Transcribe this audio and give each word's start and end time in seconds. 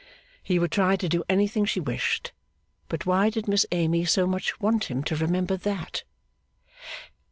He 0.41 0.57
would 0.57 0.71
try 0.71 0.95
to 0.95 1.07
do 1.07 1.23
anything 1.29 1.63
she 1.65 1.79
wished. 1.79 2.31
But 2.89 3.05
why 3.05 3.29
did 3.29 3.47
Miss 3.47 3.67
Amy 3.71 4.03
so 4.05 4.25
much 4.25 4.59
want 4.59 4.85
him 4.85 5.03
to 5.03 5.15
remember 5.15 5.57
that? 5.57 6.05